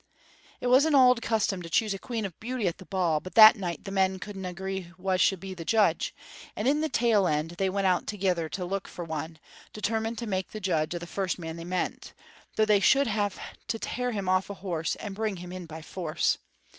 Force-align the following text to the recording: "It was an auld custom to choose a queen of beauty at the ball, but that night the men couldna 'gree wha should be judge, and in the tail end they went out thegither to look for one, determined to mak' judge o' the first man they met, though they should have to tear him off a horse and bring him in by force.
"It 0.59 0.65
was 0.65 0.85
an 0.85 0.95
auld 0.95 1.21
custom 1.21 1.61
to 1.61 1.69
choose 1.69 1.93
a 1.93 1.99
queen 1.99 2.25
of 2.25 2.39
beauty 2.39 2.67
at 2.67 2.79
the 2.79 2.87
ball, 2.87 3.19
but 3.19 3.35
that 3.35 3.55
night 3.55 3.83
the 3.83 3.91
men 3.91 4.17
couldna 4.17 4.51
'gree 4.51 4.91
wha 4.97 5.15
should 5.17 5.39
be 5.39 5.53
judge, 5.53 6.15
and 6.55 6.67
in 6.67 6.81
the 6.81 6.89
tail 6.89 7.27
end 7.27 7.51
they 7.59 7.69
went 7.69 7.85
out 7.85 8.07
thegither 8.07 8.49
to 8.49 8.65
look 8.65 8.87
for 8.87 9.05
one, 9.05 9.37
determined 9.73 10.17
to 10.17 10.25
mak' 10.25 10.47
judge 10.59 10.95
o' 10.95 10.97
the 10.97 11.05
first 11.05 11.37
man 11.37 11.55
they 11.55 11.65
met, 11.65 12.13
though 12.55 12.65
they 12.65 12.79
should 12.79 13.05
have 13.05 13.37
to 13.67 13.77
tear 13.77 14.09
him 14.11 14.27
off 14.27 14.49
a 14.49 14.55
horse 14.55 14.95
and 14.95 15.13
bring 15.13 15.35
him 15.37 15.51
in 15.51 15.67
by 15.67 15.83
force. 15.83 16.39